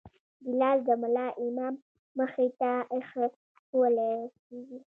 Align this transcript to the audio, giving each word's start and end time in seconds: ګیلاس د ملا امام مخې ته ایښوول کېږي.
ګیلاس 0.45 0.79
د 0.87 0.89
ملا 1.01 1.27
امام 1.43 1.73
مخې 2.19 2.47
ته 2.59 2.71
ایښوول 2.93 3.95
کېږي. 4.45 4.77